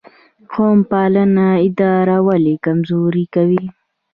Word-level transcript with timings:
قوم 0.53 0.79
پالنه 0.89 1.47
اداره 1.67 2.17
ولې 2.27 2.55
کمزورې 2.65 3.25
کوي؟ 3.35 3.63